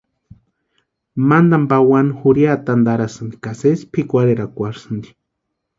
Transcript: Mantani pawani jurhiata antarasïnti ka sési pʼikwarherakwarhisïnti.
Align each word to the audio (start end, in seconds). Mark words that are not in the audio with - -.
Mantani 1.31 1.67
pawani 1.71 2.17
jurhiata 2.21 2.75
antarasïnti 2.77 3.35
ka 3.43 3.51
sési 3.61 3.85
pʼikwarherakwarhisïnti. 3.91 5.09